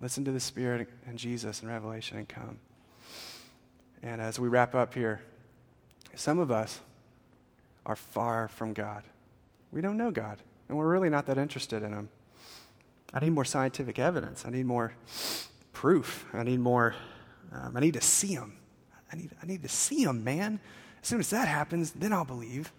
[0.00, 2.58] Listen to the Spirit and Jesus and Revelation and come.
[4.02, 5.22] And as we wrap up here,
[6.14, 6.80] some of us
[7.86, 9.04] are far from God.
[9.72, 10.38] We don't know God,
[10.68, 12.10] and we're really not that interested in Him.
[13.14, 14.44] I need more scientific evidence.
[14.44, 14.92] I need more
[15.72, 16.26] proof.
[16.34, 16.94] I need more,
[17.52, 18.57] um, I need to see Him.
[19.12, 20.60] I need, I need to see Him, man.
[21.02, 22.72] As soon as that happens, then I'll believe.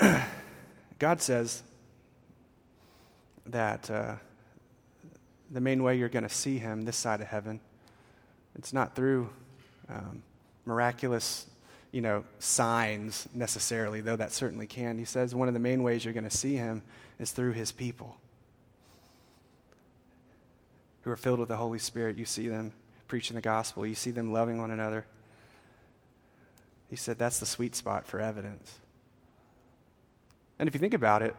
[0.98, 1.62] God says
[3.46, 4.14] that uh,
[5.50, 7.60] the main way you're going to see Him this side of heaven,
[8.56, 9.28] it's not through
[9.88, 10.22] um,
[10.64, 11.46] miraculous,
[11.92, 14.98] you know, signs necessarily, though that certainly can.
[14.98, 16.82] He says one of the main ways you're going to see Him
[17.18, 18.16] is through His people
[21.04, 22.18] who are filled with the Holy Spirit.
[22.18, 22.72] You see them
[23.06, 25.06] preaching the gospel, you see them loving one another.
[26.88, 28.78] He said that's the sweet spot for evidence.
[30.58, 31.36] And if you think about it,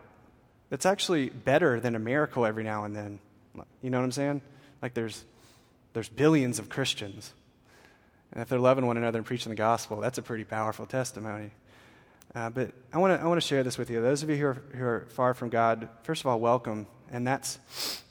[0.70, 3.20] that's actually better than a miracle every now and then.
[3.82, 4.42] You know what I'm saying?
[4.82, 5.24] Like there's,
[5.94, 7.34] there's billions of Christians.
[8.32, 11.52] And if they're loving one another and preaching the gospel, that's a pretty powerful testimony.
[12.34, 14.02] Uh, but I want to I wanna share this with you.
[14.02, 16.86] Those of you who are, who are far from God, first of all, welcome.
[17.12, 17.60] And that's,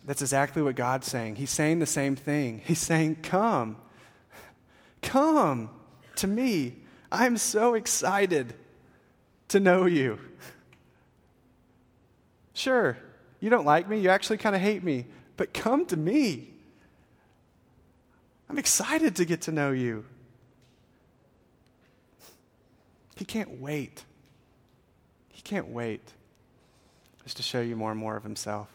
[0.05, 1.37] that's exactly what God's saying.
[1.37, 2.63] He's saying the same thing.
[2.65, 3.77] He's saying, Come,
[5.03, 5.71] come
[6.17, 6.77] to me.
[7.11, 8.55] I'm so excited
[9.49, 10.19] to know you.
[12.55, 12.97] Sure,
[13.41, 16.51] you don't like me, you actually kind of hate me, but come to me.
[18.49, 20.05] I'm excited to get to know you.
[23.17, 24.05] He can't wait.
[25.29, 26.01] He can't wait
[27.25, 28.69] just to show you more and more of himself.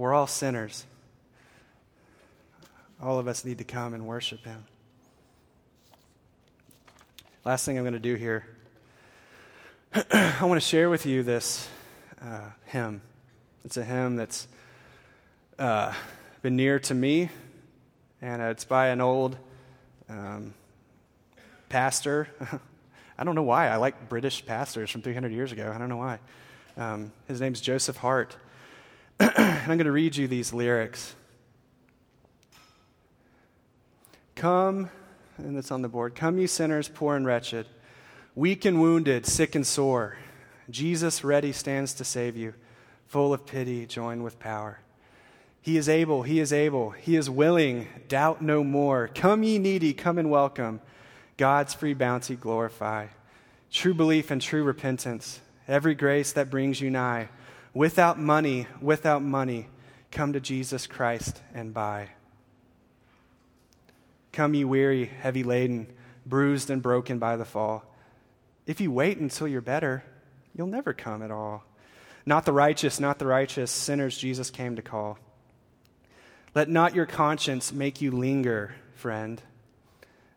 [0.00, 0.86] We're all sinners.
[3.02, 4.64] All of us need to come and worship him.
[7.44, 8.46] Last thing I'm going to do here
[10.10, 11.68] I want to share with you this
[12.18, 13.02] uh, hymn.
[13.66, 14.48] It's a hymn that's
[15.58, 15.92] uh,
[16.40, 17.28] been near to me,
[18.22, 19.36] and it's by an old
[20.08, 20.54] um,
[21.68, 22.26] pastor.
[23.18, 23.68] I don't know why.
[23.68, 25.70] I like British pastors from 300 years ago.
[25.74, 26.20] I don't know why.
[26.78, 28.34] Um, his name's Joseph Hart.
[29.36, 31.14] I'm going to read you these lyrics.
[34.34, 34.88] Come,
[35.36, 36.14] and it's on the board.
[36.14, 37.66] Come, you sinners, poor and wretched
[38.34, 40.16] weak and wounded, sick and sore.
[40.70, 42.54] Jesus ready stands to save you,
[43.06, 44.78] full of pity, joined with power.
[45.60, 49.08] He is able, he is able, he is willing, doubt no more.
[49.08, 50.80] Come, ye needy, come and welcome.
[51.36, 53.08] God's free bounty glorify.
[53.70, 57.28] True belief and true repentance, every grace that brings you nigh.
[57.72, 59.68] Without money, without money,
[60.10, 62.10] come to Jesus Christ and buy.
[64.32, 65.86] Come, ye weary, heavy laden,
[66.26, 67.84] bruised and broken by the fall.
[68.66, 70.04] If you wait until you're better,
[70.54, 71.64] you'll never come at all.
[72.26, 75.18] Not the righteous, not the righteous, sinners Jesus came to call.
[76.54, 79.40] Let not your conscience make you linger, friend,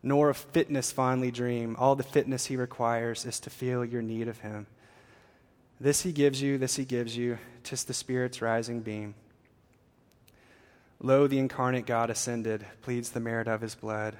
[0.01, 1.75] nor of fitness fondly dream.
[1.77, 4.67] All the fitness he requires is to feel your need of him.
[5.83, 9.15] This he gives you, this he gives you, tis the Spirit's rising beam.
[11.01, 14.15] Lo, the incarnate God ascended, pleads the merit of his blood.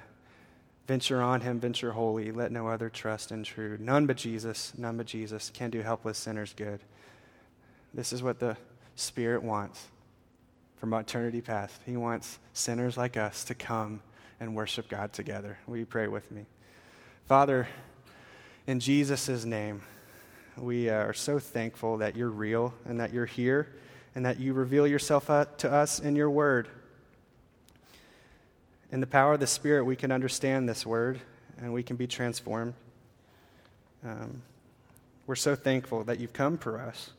[0.86, 2.30] Venture on him, venture wholly.
[2.32, 3.80] Let no other trust intrude.
[3.80, 6.80] None but Jesus, none but Jesus can do helpless sinners good.
[7.94, 8.58] This is what the
[8.94, 9.86] Spirit wants
[10.76, 11.80] from eternity past.
[11.86, 14.02] He wants sinners like us to come
[14.38, 15.56] and worship God together.
[15.66, 16.44] Will you pray with me?
[17.26, 17.68] Father,
[18.66, 19.80] in Jesus' name,
[20.56, 23.68] we are so thankful that you're real and that you're here
[24.14, 26.68] and that you reveal yourself to us in your word.
[28.92, 31.20] In the power of the Spirit, we can understand this word
[31.58, 32.74] and we can be transformed.
[34.04, 34.42] Um,
[35.26, 37.10] we're so thankful that you've come for us,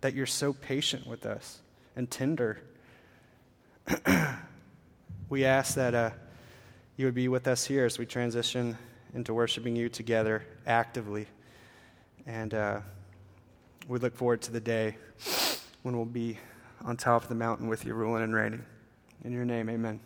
[0.00, 1.60] that you're so patient with us
[1.96, 2.60] and tender.
[5.30, 6.10] we ask that uh,
[6.96, 8.76] you would be with us here as we transition
[9.14, 11.26] into worshiping you together actively.
[12.26, 12.80] And uh,
[13.88, 14.96] we look forward to the day
[15.82, 16.38] when we'll be
[16.84, 18.64] on top of the mountain with you, ruling and reigning.
[19.24, 20.00] In your name, amen.